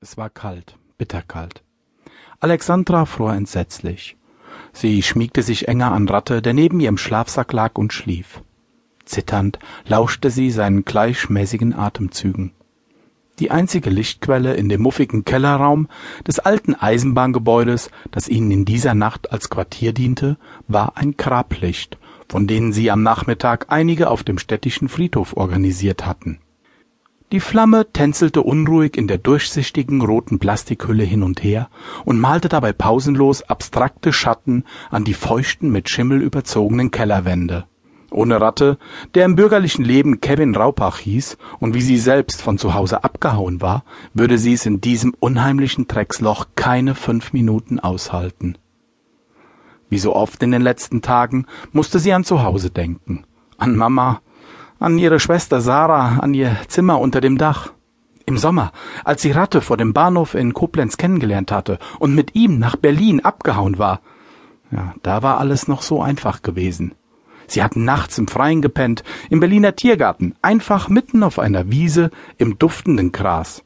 [0.00, 1.64] Es war kalt, bitterkalt.
[2.38, 4.16] Alexandra fror entsetzlich.
[4.72, 8.42] Sie schmiegte sich enger an Ratte, der neben ihrem Schlafsack lag und schlief.
[9.04, 12.52] Zitternd lauschte sie seinen gleichmäßigen Atemzügen.
[13.40, 15.88] Die einzige Lichtquelle in dem muffigen Kellerraum
[16.24, 20.36] des alten Eisenbahngebäudes, das ihnen in dieser Nacht als Quartier diente,
[20.68, 26.38] war ein Grablicht, von denen sie am Nachmittag einige auf dem städtischen Friedhof organisiert hatten.
[27.30, 31.68] Die Flamme tänzelte unruhig in der durchsichtigen roten Plastikhülle hin und her
[32.06, 37.66] und malte dabei pausenlos abstrakte Schatten an die feuchten, mit Schimmel überzogenen Kellerwände.
[38.10, 38.78] Ohne Ratte,
[39.14, 43.60] der im bürgerlichen Leben Kevin Raupach hieß und wie sie selbst von zu Hause abgehauen
[43.60, 48.56] war, würde sie es in diesem unheimlichen Drecksloch keine fünf Minuten aushalten.
[49.90, 53.24] Wie so oft in den letzten Tagen musste sie an zu Hause denken.
[53.58, 54.22] An Mama,
[54.78, 57.72] an ihre Schwester Sarah, an ihr Zimmer unter dem Dach.
[58.26, 58.72] Im Sommer,
[59.04, 63.24] als sie Ratte vor dem Bahnhof in Koblenz kennengelernt hatte und mit ihm nach Berlin
[63.24, 64.00] abgehauen war.
[64.70, 66.94] Ja, da war alles noch so einfach gewesen.
[67.46, 72.58] Sie hatten nachts im Freien gepennt, im Berliner Tiergarten, einfach mitten auf einer Wiese im
[72.58, 73.64] duftenden Gras.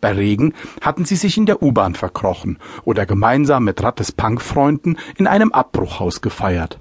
[0.00, 5.26] Bei Regen hatten sie sich in der U-Bahn verkrochen oder gemeinsam mit Rattes Punkfreunden in
[5.26, 6.78] einem Abbruchhaus gefeiert.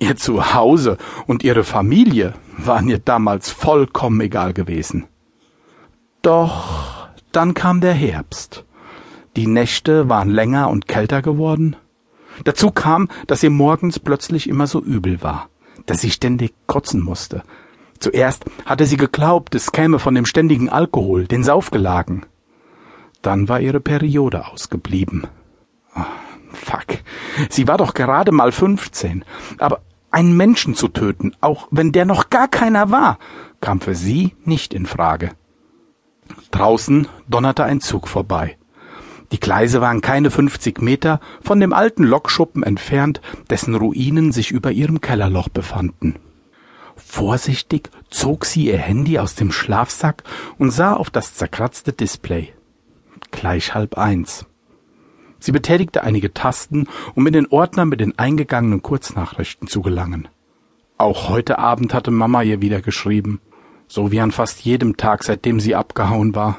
[0.00, 5.06] Ihr Zuhause und ihre Familie waren ihr damals vollkommen egal gewesen.
[6.22, 8.64] Doch dann kam der Herbst.
[9.36, 11.76] Die Nächte waren länger und kälter geworden.
[12.44, 15.50] Dazu kam, dass ihr morgens plötzlich immer so übel war,
[15.84, 17.42] dass sie ständig kotzen musste.
[17.98, 22.24] Zuerst hatte sie geglaubt, es käme von dem ständigen Alkohol, den Saufgelagen.
[23.20, 25.26] Dann war ihre Periode ausgeblieben.
[25.94, 26.00] Oh,
[26.54, 26.86] fuck.
[27.50, 29.26] Sie war doch gerade mal fünfzehn.
[29.58, 33.18] Aber einen Menschen zu töten, auch wenn der noch gar keiner war,
[33.60, 35.30] kam für sie nicht in Frage.
[36.50, 38.56] Draußen donnerte ein Zug vorbei.
[39.32, 44.72] Die Gleise waren keine fünfzig Meter von dem alten Lokschuppen entfernt, dessen Ruinen sich über
[44.72, 46.16] ihrem Kellerloch befanden.
[46.96, 50.24] Vorsichtig zog sie ihr Handy aus dem Schlafsack
[50.58, 52.52] und sah auf das zerkratzte Display.
[53.30, 54.46] Gleich halb eins.
[55.40, 60.28] Sie betätigte einige Tasten, um in den Ordner mit den eingegangenen Kurznachrichten zu gelangen.
[60.98, 63.40] Auch heute Abend hatte Mama ihr wieder geschrieben,
[63.88, 66.58] so wie an fast jedem Tag, seitdem sie abgehauen war.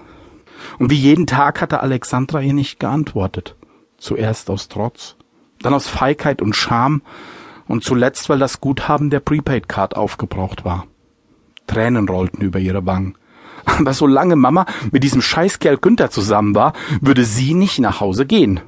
[0.80, 3.56] Und wie jeden Tag hatte Alexandra ihr nicht geantwortet.
[3.98, 5.16] Zuerst aus Trotz,
[5.62, 7.04] dann aus Feigheit und Scham
[7.68, 10.88] und zuletzt, weil das Guthaben der Prepaid-Card aufgebraucht war.
[11.68, 13.16] Tränen rollten über ihre Wangen.
[13.66, 18.60] Aber solange Mama mit diesem Scheißkerl Günther zusammen war, würde sie nicht nach Hause gehen.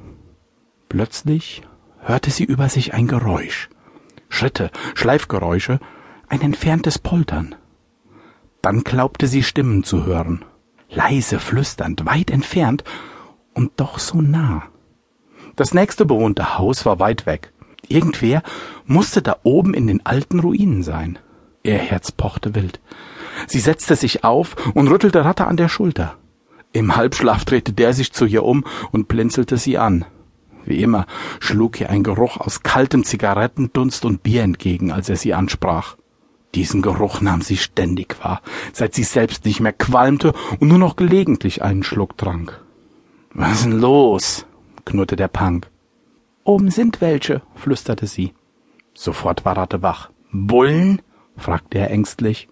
[0.94, 1.62] Plötzlich
[2.02, 3.68] hörte sie über sich ein Geräusch.
[4.28, 5.80] Schritte, Schleifgeräusche,
[6.28, 7.56] ein entferntes Poltern.
[8.62, 10.44] Dann glaubte sie Stimmen zu hören.
[10.88, 12.84] Leise, flüsternd, weit entfernt
[13.54, 14.62] und doch so nah.
[15.56, 17.52] Das nächste bewohnte Haus war weit weg.
[17.88, 18.44] Irgendwer
[18.86, 21.18] musste da oben in den alten Ruinen sein.
[21.64, 22.78] Ihr Herz pochte wild.
[23.48, 26.14] Sie setzte sich auf und rüttelte Ratte an der Schulter.
[26.72, 28.62] Im Halbschlaf drehte der sich zu ihr um
[28.92, 30.04] und blinzelte sie an.
[30.64, 31.06] Wie immer
[31.40, 35.96] schlug ihr ein Geruch aus kaltem Zigarettendunst und Bier entgegen, als er sie ansprach.
[36.54, 38.40] Diesen Geruch nahm sie ständig wahr,
[38.72, 42.60] seit sie selbst nicht mehr qualmte und nur noch gelegentlich einen Schluck trank.
[43.32, 44.46] Was denn los?
[44.84, 45.68] knurrte der Punk.
[46.44, 48.34] Oben sind welche, flüsterte sie.
[48.94, 50.10] Sofort war Ratte wach.
[50.30, 51.02] Bullen?
[51.36, 52.48] fragte er ängstlich.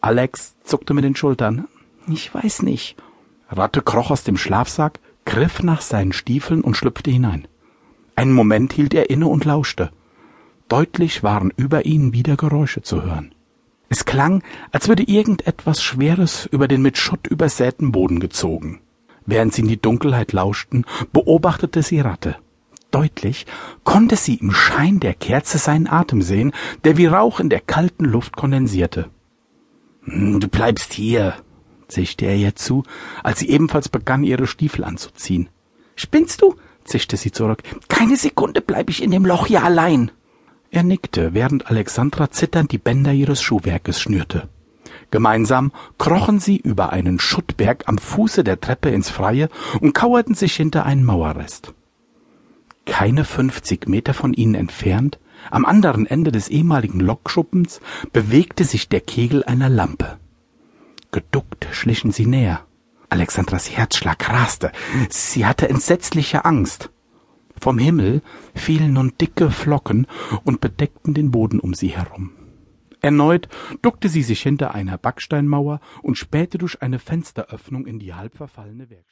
[0.00, 1.68] Alex zuckte mit den Schultern.
[2.08, 2.96] Ich weiß nicht.
[3.50, 4.98] Ratte kroch aus dem Schlafsack,
[5.30, 7.46] griff nach seinen Stiefeln und schlüpfte hinein.
[8.16, 9.92] Einen Moment hielt er inne und lauschte.
[10.68, 13.32] Deutlich waren über ihnen wieder Geräusche zu hören.
[13.88, 14.42] Es klang,
[14.72, 18.80] als würde irgendetwas Schweres über den mit Schutt übersäten Boden gezogen.
[19.24, 22.36] Während sie in die Dunkelheit lauschten, beobachtete sie Ratte.
[22.90, 23.46] Deutlich
[23.84, 26.50] konnte sie im Schein der Kerze seinen Atem sehen,
[26.82, 29.10] der wie Rauch in der kalten Luft kondensierte.
[30.02, 31.36] Hm, du bleibst hier,
[31.90, 32.84] zischte er ihr zu,
[33.22, 35.48] als sie ebenfalls begann, ihre Stiefel anzuziehen.
[35.96, 36.54] Spinnst du?
[36.84, 37.62] zischte sie zurück.
[37.88, 40.10] Keine Sekunde bleib ich in dem Loch hier allein.
[40.70, 44.48] Er nickte, während Alexandra zitternd die Bänder ihres Schuhwerkes schnürte.
[45.10, 49.48] Gemeinsam krochen sie über einen Schuttberg am Fuße der Treppe ins Freie
[49.80, 51.74] und kauerten sich hinter einen Mauerrest.
[52.86, 55.18] Keine fünfzig Meter von ihnen entfernt,
[55.50, 57.80] am anderen Ende des ehemaligen Lokschuppens,
[58.12, 60.18] bewegte sich der Kegel einer Lampe.
[61.12, 62.66] Geduckt schlichen sie näher.
[63.08, 64.70] Alexandras Herzschlag raste.
[65.08, 66.90] Sie hatte entsetzliche Angst.
[67.60, 68.22] Vom Himmel
[68.54, 70.06] fielen nun dicke Flocken
[70.44, 72.32] und bedeckten den Boden um sie herum.
[73.02, 73.48] Erneut
[73.82, 78.88] duckte sie sich hinter einer Backsteinmauer und spähte durch eine Fensteröffnung in die halb verfallene
[78.90, 79.06] Werkstatt.